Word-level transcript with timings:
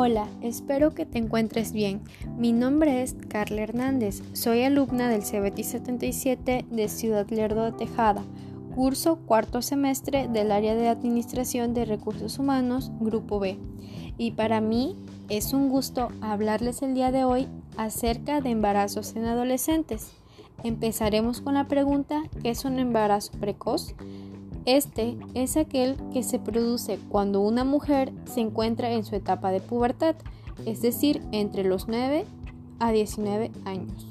Hola, 0.00 0.28
espero 0.42 0.94
que 0.94 1.06
te 1.06 1.18
encuentres 1.18 1.72
bien. 1.72 2.02
Mi 2.36 2.52
nombre 2.52 3.02
es 3.02 3.16
Carla 3.26 3.62
Hernández, 3.62 4.22
soy 4.32 4.62
alumna 4.62 5.08
del 5.08 5.22
CBT 5.22 5.64
77 5.64 6.66
de 6.70 6.88
Ciudad 6.88 7.28
Lerdo 7.30 7.64
de 7.64 7.72
Tejada, 7.72 8.22
curso 8.76 9.16
cuarto 9.26 9.60
semestre 9.60 10.28
del 10.28 10.52
área 10.52 10.76
de 10.76 10.86
Administración 10.86 11.74
de 11.74 11.84
Recursos 11.84 12.38
Humanos, 12.38 12.92
Grupo 13.00 13.40
B. 13.40 13.58
Y 14.18 14.30
para 14.30 14.60
mí 14.60 14.94
es 15.28 15.52
un 15.52 15.68
gusto 15.68 16.10
hablarles 16.20 16.82
el 16.82 16.94
día 16.94 17.10
de 17.10 17.24
hoy 17.24 17.48
acerca 17.76 18.40
de 18.40 18.50
embarazos 18.50 19.16
en 19.16 19.24
adolescentes. 19.24 20.12
Empezaremos 20.62 21.40
con 21.40 21.54
la 21.54 21.66
pregunta, 21.66 22.22
¿qué 22.40 22.50
es 22.50 22.64
un 22.64 22.78
embarazo 22.78 23.32
precoz? 23.40 23.96
Este 24.68 25.16
es 25.32 25.56
aquel 25.56 25.96
que 26.12 26.22
se 26.22 26.38
produce 26.38 26.98
cuando 27.08 27.40
una 27.40 27.64
mujer 27.64 28.12
se 28.26 28.40
encuentra 28.40 28.90
en 28.90 29.02
su 29.02 29.16
etapa 29.16 29.50
de 29.50 29.60
pubertad, 29.60 30.14
es 30.66 30.82
decir, 30.82 31.22
entre 31.32 31.64
los 31.64 31.88
9 31.88 32.26
a 32.78 32.92
19 32.92 33.50
años. 33.64 34.06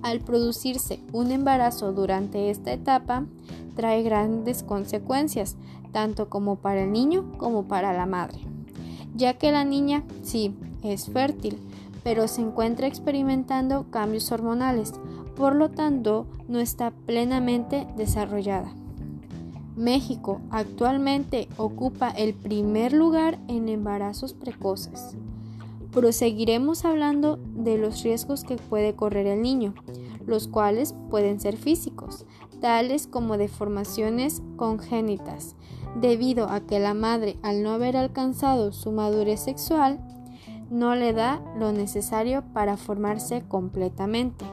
Al 0.00 0.20
producirse 0.20 1.00
un 1.12 1.32
embarazo 1.32 1.92
durante 1.92 2.48
esta 2.48 2.72
etapa, 2.72 3.26
trae 3.76 4.02
grandes 4.02 4.62
consecuencias, 4.62 5.58
tanto 5.92 6.30
como 6.30 6.56
para 6.56 6.84
el 6.84 6.90
niño 6.90 7.30
como 7.36 7.64
para 7.64 7.92
la 7.92 8.06
madre, 8.06 8.38
ya 9.16 9.34
que 9.34 9.52
la 9.52 9.64
niña 9.64 10.02
sí 10.22 10.54
es 10.82 11.10
fértil, 11.10 11.58
pero 12.02 12.26
se 12.26 12.40
encuentra 12.40 12.86
experimentando 12.86 13.84
cambios 13.90 14.32
hormonales, 14.32 14.94
por 15.36 15.54
lo 15.54 15.68
tanto 15.68 16.26
no 16.48 16.58
está 16.58 16.90
plenamente 17.04 17.86
desarrollada. 17.98 18.72
México 19.78 20.40
actualmente 20.50 21.48
ocupa 21.56 22.10
el 22.10 22.34
primer 22.34 22.92
lugar 22.92 23.38
en 23.46 23.68
embarazos 23.68 24.34
precoces. 24.34 25.16
Proseguiremos 25.92 26.84
hablando 26.84 27.38
de 27.54 27.78
los 27.78 28.02
riesgos 28.02 28.42
que 28.42 28.56
puede 28.56 28.96
correr 28.96 29.28
el 29.28 29.40
niño, 29.40 29.74
los 30.26 30.48
cuales 30.48 30.96
pueden 31.10 31.38
ser 31.38 31.56
físicos, 31.56 32.26
tales 32.60 33.06
como 33.06 33.38
deformaciones 33.38 34.42
congénitas, 34.56 35.54
debido 36.00 36.48
a 36.50 36.58
que 36.58 36.80
la 36.80 36.92
madre 36.92 37.36
al 37.42 37.62
no 37.62 37.70
haber 37.70 37.96
alcanzado 37.96 38.72
su 38.72 38.90
madurez 38.90 39.38
sexual, 39.38 40.00
no 40.70 40.96
le 40.96 41.12
da 41.12 41.40
lo 41.56 41.72
necesario 41.72 42.42
para 42.52 42.76
formarse 42.76 43.42
completamente. 43.46 44.44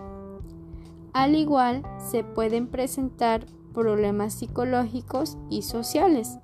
Al 1.14 1.34
igual, 1.34 1.82
se 2.12 2.24
pueden 2.24 2.68
presentar 2.68 3.48
problemas 3.76 4.34
psicológicos 4.34 5.38
y 5.50 5.62
sociales 5.62 6.40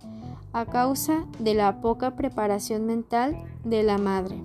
a 0.53 0.65
causa 0.65 1.25
de 1.39 1.53
la 1.53 1.81
poca 1.81 2.15
preparación 2.15 2.85
mental 2.85 3.35
de 3.63 3.83
la 3.83 3.97
madre. 3.97 4.35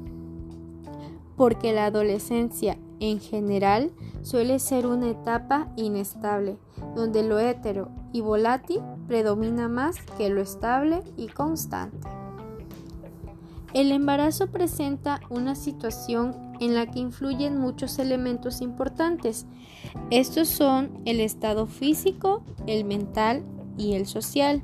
Porque 1.36 1.72
la 1.72 1.86
adolescencia 1.86 2.78
en 3.00 3.20
general 3.20 3.90
suele 4.22 4.58
ser 4.58 4.86
una 4.86 5.10
etapa 5.10 5.68
inestable, 5.76 6.56
donde 6.94 7.22
lo 7.22 7.38
hetero 7.38 7.90
y 8.12 8.22
volátil 8.22 8.80
predomina 9.06 9.68
más 9.68 9.96
que 10.16 10.30
lo 10.30 10.40
estable 10.40 11.02
y 11.16 11.26
constante. 11.26 12.08
El 13.76 13.92
embarazo 13.92 14.46
presenta 14.46 15.20
una 15.28 15.54
situación 15.54 16.34
en 16.60 16.74
la 16.74 16.86
que 16.86 16.98
influyen 16.98 17.58
muchos 17.58 17.98
elementos 17.98 18.62
importantes. 18.62 19.44
Estos 20.10 20.48
son 20.48 21.02
el 21.04 21.20
estado 21.20 21.66
físico, 21.66 22.42
el 22.66 22.86
mental 22.86 23.44
y 23.76 23.92
el 23.92 24.06
social. 24.06 24.62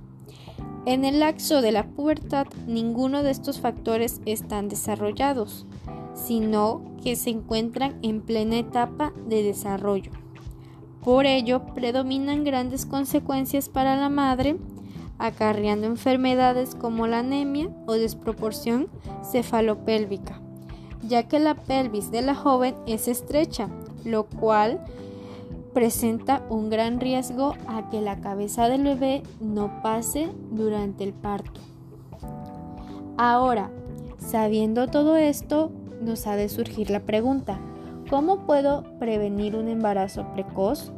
En 0.87 1.05
el 1.05 1.21
lapso 1.21 1.61
de 1.61 1.73
la 1.73 1.89
pubertad, 1.89 2.47
ninguno 2.67 3.23
de 3.23 3.33
estos 3.33 3.61
factores 3.61 4.23
están 4.25 4.71
desarrollados, 4.71 5.67
sino 6.15 6.83
que 7.05 7.15
se 7.15 7.29
encuentran 7.29 7.99
en 8.01 8.23
plena 8.23 8.61
etapa 8.61 9.13
de 9.29 9.43
desarrollo. 9.43 10.11
Por 11.05 11.27
ello, 11.27 11.67
predominan 11.75 12.45
grandes 12.45 12.87
consecuencias 12.87 13.69
para 13.69 13.95
la 13.95 14.09
madre 14.09 14.57
acarreando 15.23 15.87
enfermedades 15.87 16.75
como 16.75 17.07
la 17.07 17.21
anemia 17.21 17.71
o 17.87 17.93
desproporción 17.93 18.89
cefalopélvica, 19.31 20.41
ya 21.07 21.29
que 21.29 21.39
la 21.39 21.55
pelvis 21.55 22.11
de 22.11 22.23
la 22.23 22.35
joven 22.35 22.75
es 22.87 23.07
estrecha, 23.07 23.69
lo 24.05 24.25
cual 24.25 24.85
presenta 25.73 26.43
un 26.51 26.71
gran 26.71 27.01
riesgo 27.01 27.55
a 27.69 27.89
que 27.89 28.01
la 28.01 28.21
cabeza 28.21 28.69
del 28.69 28.83
bebé 28.83 29.23
no 29.41 29.81
pase 29.83 30.29
durante 30.51 31.05
el 31.05 31.13
parto. 31.13 31.61
Ahora, 33.17 33.71
sabiendo 34.19 34.89
todo 34.89 35.17
esto, 35.17 35.71
nos 36.01 36.27
ha 36.27 36.35
de 36.35 36.49
surgir 36.49 36.91
la 36.91 37.01
pregunta, 37.01 37.61
¿cómo 38.11 38.45
puedo 38.45 38.83
prevenir 38.99 39.55
un 39.55 39.69
embarazo 39.69 40.27
precoz? 40.35 40.93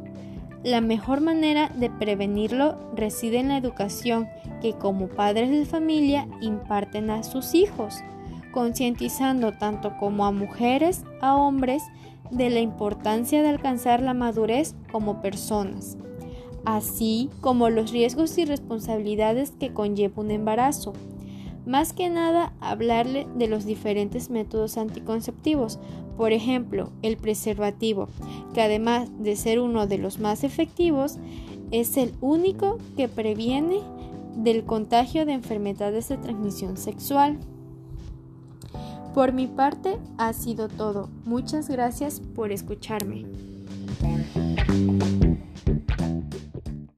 La 0.65 0.81
mejor 0.81 1.21
manera 1.21 1.69
de 1.75 1.91
prevenirlo 1.91 2.75
reside 2.95 3.37
en 3.37 3.49
la 3.49 3.57
educación 3.57 4.27
que 4.63 4.73
como 4.73 5.09
padres 5.09 5.51
de 5.51 5.63
familia 5.63 6.27
imparten 6.41 7.11
a 7.11 7.21
sus 7.21 7.53
hijos, 7.53 7.97
concientizando 8.51 9.51
tanto 9.51 9.95
como 9.99 10.25
a 10.25 10.31
mujeres, 10.31 11.03
a 11.21 11.35
hombres, 11.35 11.83
de 12.31 12.49
la 12.49 12.61
importancia 12.61 13.43
de 13.43 13.49
alcanzar 13.49 14.01
la 14.01 14.15
madurez 14.15 14.73
como 14.91 15.21
personas, 15.21 15.99
así 16.65 17.29
como 17.41 17.69
los 17.69 17.91
riesgos 17.91 18.35
y 18.39 18.45
responsabilidades 18.45 19.51
que 19.51 19.71
conlleva 19.71 20.23
un 20.23 20.31
embarazo 20.31 20.93
más 21.65 21.93
que 21.93 22.09
nada, 22.09 22.53
hablarle 22.59 23.27
de 23.35 23.47
los 23.47 23.65
diferentes 23.65 24.29
métodos 24.29 24.77
anticonceptivos, 24.77 25.79
por 26.17 26.31
ejemplo, 26.31 26.91
el 27.01 27.17
preservativo, 27.17 28.07
que 28.53 28.61
además 28.61 29.09
de 29.19 29.35
ser 29.35 29.59
uno 29.59 29.87
de 29.87 29.97
los 29.97 30.19
más 30.19 30.43
efectivos, 30.43 31.17
es 31.71 31.97
el 31.97 32.13
único 32.21 32.77
que 32.95 33.07
previene 33.07 33.81
del 34.35 34.63
contagio 34.63 35.25
de 35.25 35.33
enfermedades 35.33 36.09
de 36.09 36.17
transmisión 36.17 36.77
sexual. 36.77 37.39
Por 39.13 39.33
mi 39.33 39.47
parte 39.47 39.97
ha 40.17 40.33
sido 40.33 40.67
todo. 40.67 41.09
Muchas 41.25 41.69
gracias 41.69 42.19
por 42.19 42.51
escucharme. 42.51 43.25